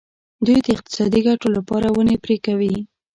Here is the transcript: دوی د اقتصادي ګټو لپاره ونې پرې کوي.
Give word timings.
دوی 0.45 0.57
د 0.63 0.67
اقتصادي 0.75 1.19
ګټو 1.27 1.47
لپاره 1.57 1.87
ونې 1.95 2.15
پرې 2.23 2.37
کوي. 2.45 2.75